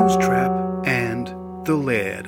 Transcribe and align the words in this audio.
Musetrap 0.00 0.86
and 0.86 1.26
the 1.66 1.74
Laird. 1.74 2.26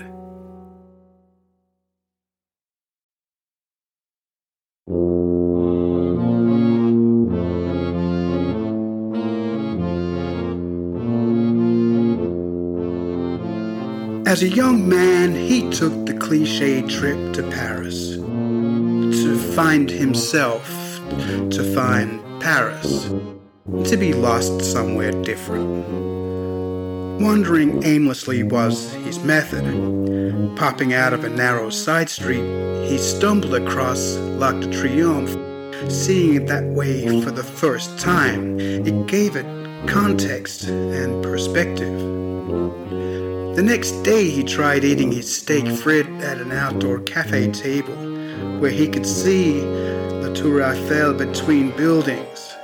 As 14.26 14.42
a 14.42 14.48
young 14.48 14.88
man, 14.88 15.32
he 15.36 15.70
took 15.70 16.06
the 16.06 16.14
cliche 16.18 16.82
trip 16.82 17.32
to 17.34 17.44
Paris 17.50 18.16
to 18.16 19.38
find 19.54 19.88
himself, 19.88 20.68
to 21.50 21.62
find 21.72 22.20
Paris, 22.40 23.04
to 23.88 23.96
be 23.96 24.12
lost 24.12 24.60
somewhere 24.60 25.12
different. 25.22 26.39
Wandering 27.20 27.84
aimlessly 27.84 28.42
was 28.42 28.94
his 29.04 29.18
method. 29.22 30.56
Popping 30.56 30.94
out 30.94 31.12
of 31.12 31.22
a 31.22 31.28
narrow 31.28 31.68
side 31.68 32.08
street, 32.08 32.42
he 32.88 32.96
stumbled 32.96 33.54
across 33.54 34.16
L'Arc 34.16 34.60
de 34.60 34.68
Triomphe. 34.68 35.36
Seeing 35.92 36.36
it 36.36 36.46
that 36.46 36.64
way 36.64 37.20
for 37.20 37.30
the 37.30 37.44
first 37.44 37.98
time, 37.98 38.58
it 38.58 39.06
gave 39.06 39.36
it 39.36 39.44
context 39.86 40.64
and 40.64 41.22
perspective. 41.22 41.94
The 43.54 43.62
next 43.62 44.00
day, 44.00 44.30
he 44.30 44.42
tried 44.42 44.82
eating 44.82 45.12
his 45.12 45.36
steak 45.36 45.66
frites 45.66 46.22
at 46.22 46.38
an 46.38 46.52
outdoor 46.52 47.00
cafe 47.00 47.50
table 47.52 47.96
where 48.60 48.70
he 48.70 48.88
could 48.88 49.06
see 49.06 49.60
the 49.60 50.32
Tour 50.34 50.62
Eiffel 50.62 51.12
between 51.12 51.76
buildings 51.76 52.54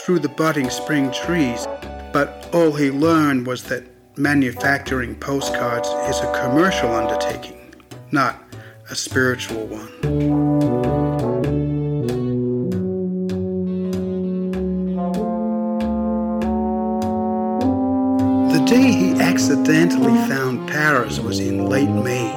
through 0.00 0.18
the 0.18 0.28
budding 0.30 0.70
spring 0.70 1.12
trees. 1.12 1.68
But 2.16 2.48
all 2.54 2.72
he 2.72 2.90
learned 2.90 3.46
was 3.46 3.64
that 3.64 3.84
manufacturing 4.16 5.16
postcards 5.16 5.86
is 6.08 6.18
a 6.22 6.32
commercial 6.40 6.94
undertaking, 6.94 7.74
not 8.10 8.42
a 8.88 8.94
spiritual 8.94 9.66
one. 9.66 10.00
The 18.50 18.64
day 18.64 18.92
he 18.92 19.20
accidentally 19.20 20.16
found 20.26 20.66
Paris 20.70 21.20
was 21.20 21.38
in 21.38 21.66
late 21.66 21.90
May. 21.90 22.32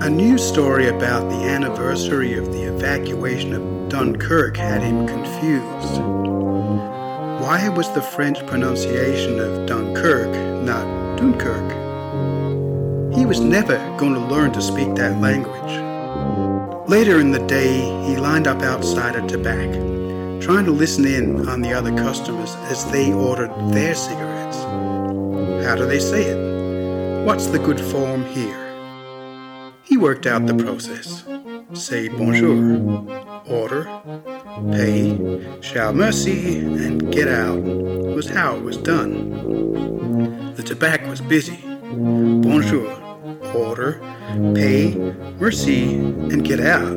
A 0.00 0.08
news 0.08 0.42
story 0.42 0.88
about 0.88 1.28
the 1.28 1.44
anniversary 1.44 2.38
of 2.38 2.50
the 2.50 2.62
evacuation 2.62 3.52
of 3.52 3.90
Dunkirk 3.90 4.56
had 4.56 4.82
him 4.82 5.06
confused. 5.06 6.37
Why 7.48 7.66
was 7.70 7.90
the 7.92 8.02
French 8.02 8.46
pronunciation 8.46 9.40
of 9.40 9.64
Dunkirk 9.64 10.28
not 10.66 11.16
Dunkirk? 11.16 11.70
He 13.16 13.24
was 13.24 13.40
never 13.40 13.78
going 13.96 14.12
to 14.12 14.20
learn 14.20 14.52
to 14.52 14.60
speak 14.60 14.94
that 14.96 15.18
language. 15.18 15.72
Later 16.90 17.18
in 17.20 17.30
the 17.30 17.38
day, 17.46 17.80
he 18.06 18.18
lined 18.18 18.46
up 18.46 18.60
outside 18.60 19.16
a 19.16 19.22
tabac, 19.22 20.42
trying 20.42 20.66
to 20.66 20.72
listen 20.72 21.06
in 21.06 21.48
on 21.48 21.62
the 21.62 21.72
other 21.72 21.96
customers 21.96 22.54
as 22.70 22.84
they 22.90 23.14
ordered 23.14 23.54
their 23.72 23.94
cigarettes. 23.94 24.58
How 25.64 25.74
do 25.74 25.86
they 25.86 26.00
say 26.00 26.24
it? 26.24 27.24
What's 27.24 27.46
the 27.46 27.60
good 27.60 27.80
form 27.80 28.26
here? 28.26 28.62
He 29.84 29.96
worked 29.96 30.26
out 30.26 30.46
the 30.46 30.52
process. 30.52 31.24
Say 31.74 32.08
bonjour, 32.08 33.04
order, 33.46 33.84
pay, 34.72 35.60
shout 35.60 35.94
merci, 35.94 36.60
and 36.60 37.12
get 37.12 37.28
out 37.28 37.60
was 37.60 38.30
how 38.30 38.56
it 38.56 38.62
was 38.62 38.78
done. 38.78 40.54
The 40.54 40.62
tabac 40.62 41.06
was 41.06 41.20
busy. 41.20 41.58
Bonjour, 41.92 42.90
order, 43.54 44.00
pay, 44.54 44.94
merci, 45.38 45.96
and 45.96 46.42
get 46.42 46.60
out. 46.60 46.96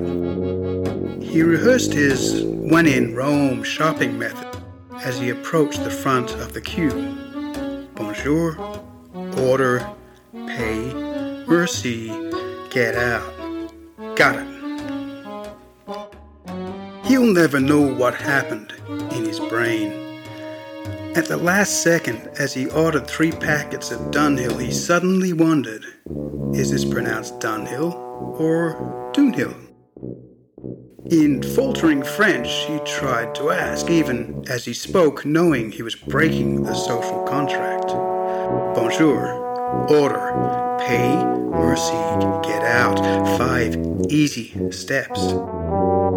He 1.22 1.42
rehearsed 1.44 1.92
his 1.92 2.46
when 2.46 2.88
in 2.88 3.14
Rome 3.14 3.64
shopping 3.64 4.18
method 4.18 4.64
as 5.04 5.20
he 5.20 5.32
approached 5.32 5.84
the 5.84 5.92
front 5.92 6.34
of 6.36 6.54
the 6.54 6.62
queue. 6.62 7.18
Bonjour, 7.96 8.56
order, 9.38 9.86
pay, 10.32 10.94
merci, 11.46 12.08
get 12.70 12.96
out. 12.96 13.34
Got 14.16 14.36
it. 14.40 14.61
He'll 17.12 17.34
never 17.34 17.60
know 17.60 17.82
what 17.82 18.14
happened 18.14 18.74
in 18.88 19.26
his 19.26 19.38
brain. 19.38 19.92
At 21.14 21.26
the 21.26 21.36
last 21.36 21.84
second, 21.84 22.30
as 22.40 22.54
he 22.54 22.70
ordered 22.70 23.06
three 23.06 23.34
packets 23.34 23.92
of 23.92 24.00
Dunhill, 24.12 24.62
he 24.62 24.72
suddenly 24.72 25.34
wondered 25.34 25.84
is 26.54 26.72
this 26.72 26.86
pronounced 26.86 27.42
Dunhill 27.42 27.94
or 28.40 29.12
Dunhill? 29.14 29.54
In 31.12 31.44
faltering 31.44 32.02
French, 32.02 32.48
he 32.70 32.80
tried 32.86 33.36
to 33.36 33.50
ask, 33.50 33.90
even 33.90 34.46
as 34.48 34.64
he 34.64 34.74
spoke, 34.74 35.26
knowing 35.26 35.70
he 35.70 35.84
was 35.84 35.96
breaking 35.96 36.64
the 36.64 36.74
social 36.74 37.26
contract. 37.26 37.88
Bonjour, 38.74 39.34
order, 39.90 40.78
pay, 40.80 41.22
merci, 41.50 41.92
get 42.48 42.64
out. 42.64 42.98
Five 43.38 43.76
easy 44.10 44.72
steps. 44.72 45.34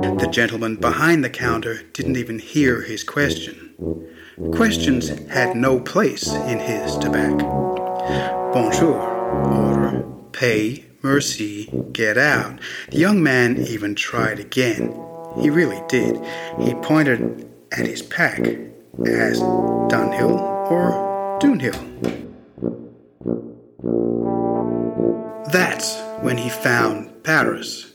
The 0.04 0.28
gentleman 0.30 0.76
behind 0.76 1.24
the 1.24 1.30
counter 1.30 1.82
didn't 1.92 2.16
even 2.16 2.38
hear 2.38 2.82
his 2.82 3.02
question. 3.02 3.74
Questions 4.52 5.08
had 5.28 5.56
no 5.56 5.80
place 5.80 6.30
in 6.32 6.58
his 6.58 6.92
tabac. 6.98 7.38
Bonjour, 8.52 9.00
order, 9.00 10.04
pay, 10.32 10.84
merci, 11.02 11.70
get 11.92 12.18
out. 12.18 12.60
The 12.90 12.98
young 12.98 13.22
man 13.22 13.56
even 13.58 13.94
tried 13.94 14.38
again. 14.38 14.94
He 15.40 15.48
really 15.48 15.82
did. 15.88 16.16
He 16.60 16.74
pointed 16.74 17.48
at 17.72 17.86
his 17.86 18.02
pack, 18.02 18.40
as 18.40 19.40
Dunhill 19.40 20.38
or 20.70 21.38
Dunhill. 21.40 21.80
That's 25.50 25.98
when 26.22 26.36
he 26.36 26.50
found 26.50 27.24
Paris. 27.24 27.92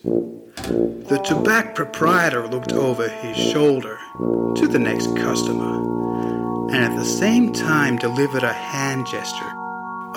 The 0.67 1.19
tabac 1.25 1.73
proprietor 1.73 2.47
looked 2.47 2.73
over 2.73 3.07
his 3.07 3.37
shoulder 3.37 3.97
to 4.55 4.67
the 4.67 4.77
next 4.77 5.07
customer 5.15 5.79
and 6.71 6.83
at 6.83 6.95
the 6.97 7.05
same 7.05 7.53
time 7.53 7.97
delivered 7.97 8.43
a 8.43 8.53
hand 8.53 9.07
gesture, 9.07 9.51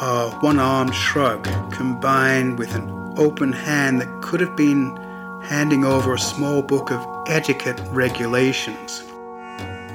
a 0.01 0.31
one 0.41 0.59
armed 0.59 0.95
shrug 0.95 1.45
combined 1.73 2.59
with 2.59 2.75
an 2.75 3.15
open 3.17 3.53
hand 3.53 4.01
that 4.01 4.23
could 4.23 4.41
have 4.41 4.57
been 4.57 4.97
handing 5.43 5.85
over 5.85 6.15
a 6.15 6.19
small 6.19 6.61
book 6.61 6.91
of 6.91 7.07
etiquette 7.29 7.81
regulations. 7.91 9.03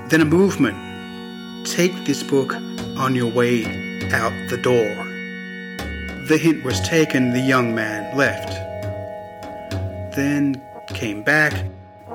Then 0.09 0.21
a 0.21 0.25
movement 0.25 1.67
take 1.67 2.05
this 2.05 2.23
book 2.23 2.55
on 2.97 3.15
your 3.15 3.31
way 3.31 3.65
out 4.11 4.33
the 4.49 4.57
door. 4.57 4.95
The 6.27 6.39
hint 6.41 6.63
was 6.63 6.79
taken, 6.81 7.31
the 7.31 7.41
young 7.41 7.75
man 7.75 8.17
left 8.17 8.66
then 10.17 10.59
came 10.95 11.21
back, 11.21 11.53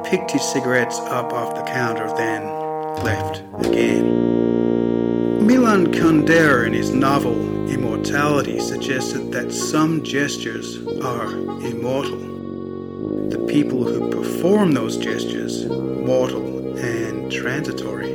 picked 0.03 0.33
his 0.33 0.43
cigarettes 0.43 0.99
up 0.99 1.33
off 1.33 1.55
the 1.55 1.63
counter, 1.63 2.09
then 2.17 2.43
left 3.05 3.45
again. 3.65 5.47
Milan 5.47 5.87
Kundera, 5.93 6.67
in 6.67 6.73
his 6.73 6.91
novel 6.91 7.71
Immortality, 7.71 8.59
suggested 8.59 9.31
that 9.31 9.53
some 9.53 10.03
gestures 10.03 10.79
are 11.01 11.31
immortal. 11.65 12.19
The 13.29 13.39
people 13.47 13.85
who 13.85 14.11
perform 14.11 14.73
those 14.73 14.97
gestures, 14.97 15.65
mortal 15.67 16.77
and 16.79 17.31
transitory. 17.31 18.13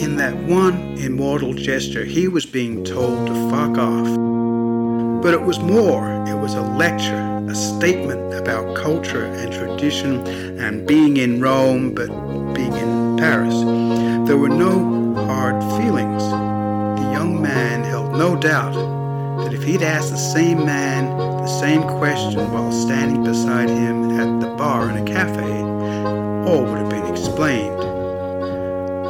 In 0.00 0.14
that 0.16 0.36
one 0.44 0.96
immortal 0.98 1.54
gesture, 1.54 2.04
he 2.04 2.28
was 2.28 2.46
being 2.46 2.84
told 2.84 3.26
to 3.26 3.34
fuck 3.50 3.76
off. 3.76 5.22
But 5.22 5.34
it 5.34 5.42
was 5.42 5.58
more, 5.58 6.24
it 6.28 6.36
was 6.36 6.54
a 6.54 6.62
lecture 6.62 7.35
a 7.48 7.54
statement 7.54 8.34
about 8.34 8.76
culture 8.76 9.24
and 9.24 9.52
tradition 9.52 10.26
and 10.58 10.86
being 10.86 11.16
in 11.16 11.40
Rome 11.40 11.94
but 11.94 12.08
being 12.54 12.72
in 12.72 13.16
Paris. 13.16 13.54
There 14.26 14.36
were 14.36 14.48
no 14.48 15.14
hard 15.26 15.62
feelings. 15.80 16.22
The 16.24 17.08
young 17.12 17.40
man 17.40 17.84
held 17.84 18.12
no 18.12 18.34
doubt 18.36 18.74
that 19.44 19.52
if 19.52 19.62
he'd 19.62 19.82
asked 19.82 20.10
the 20.10 20.16
same 20.16 20.64
man 20.64 21.16
the 21.18 21.46
same 21.60 21.82
question 21.82 22.50
while 22.52 22.72
standing 22.72 23.22
beside 23.22 23.68
him 23.68 24.18
at 24.18 24.40
the 24.40 24.48
bar 24.56 24.90
in 24.90 24.96
a 24.96 25.04
cafe, 25.04 25.62
all 26.50 26.64
would 26.64 26.78
have 26.78 26.90
been 26.90 27.06
explained. 27.06 27.80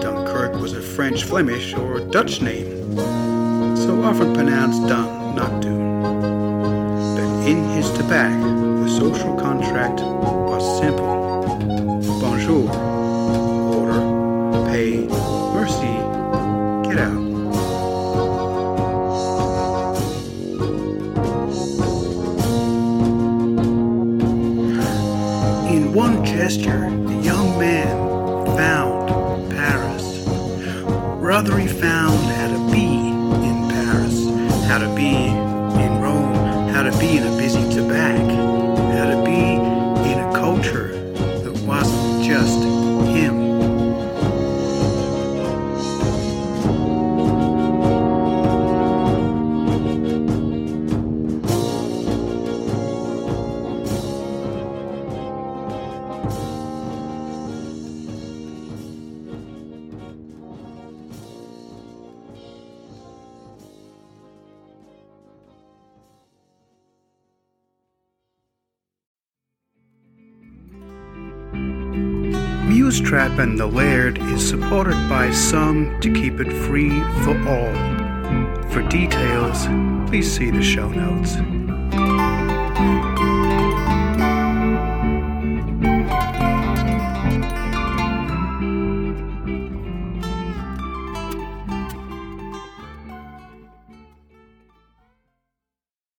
Dunkirk 0.02 0.60
was 0.60 0.74
a 0.74 0.82
French 0.82 1.24
Flemish 1.24 1.72
or 1.74 2.00
Dutch 2.00 2.42
name, 2.42 2.96
so 3.76 4.02
often 4.02 4.34
pronounced 4.34 4.86
Dun, 4.86 5.34
not 5.34 5.62
Dune. 5.62 6.35
In 7.46 7.62
his 7.70 7.86
tabac, 7.90 8.32
the 8.82 8.88
social 8.88 9.36
contract 9.36 10.00
was 10.00 10.80
simple. 10.80 11.56
Bonjour, 12.20 12.68
order, 13.72 14.00
pay, 14.66 15.06
merci, 15.54 15.92
get 16.88 16.98
out. 16.98 17.22
In 25.70 25.94
one 25.94 26.24
gesture, 26.24 26.90
the 27.06 27.14
young 27.22 27.56
man 27.60 27.86
found 28.56 29.52
Paris. 29.52 30.26
Rothery 31.22 31.68
found 31.70 32.18
how 32.32 32.48
to 32.48 32.72
be 32.72 32.88
in 33.46 33.68
Paris, 33.70 34.26
how 34.66 34.78
to 34.78 34.92
be 34.96 35.45
be 37.06 37.18
a 37.18 37.30
busy 37.36 37.62
Tabac, 37.72 38.45
Musetrap 72.66 73.38
and 73.38 73.56
the 73.56 73.66
Laird 73.66 74.18
is 74.18 74.46
supported 74.46 75.08
by 75.08 75.30
some 75.30 75.98
to 76.00 76.12
keep 76.12 76.40
it 76.40 76.52
free 76.52 76.90
for 77.22 77.38
all. 77.48 77.72
For 78.70 78.82
details, 78.88 79.66
please 80.10 80.30
see 80.30 80.50
the 80.50 80.62
show 80.62 80.88
notes. 80.88 81.36